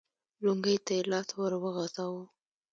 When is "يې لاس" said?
0.97-1.29